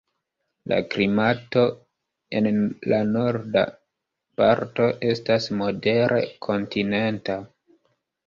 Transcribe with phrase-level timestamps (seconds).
[0.71, 1.65] La klimato
[2.39, 2.47] en
[2.93, 3.63] la norda
[4.41, 7.37] parto estas modere kontinenta.